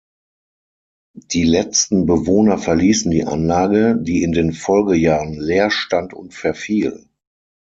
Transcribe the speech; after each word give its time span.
Die 1.13 1.43
letzten 1.43 2.07
Bewohner 2.07 2.57
verließen 2.57 3.11
die 3.11 3.23
Anlage, 3.25 3.99
die 4.01 4.23
in 4.23 4.31
den 4.31 4.51
Folgejahren 4.51 5.39
leer 5.39 5.69
stand 5.69 6.15
und 6.15 6.33
verfiel. 6.33 7.05